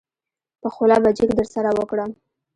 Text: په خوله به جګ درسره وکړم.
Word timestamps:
په 0.61 0.67
خوله 0.73 0.97
به 1.03 1.09
جګ 1.17 1.29
درسره 1.39 1.69
وکړم. 1.73 2.09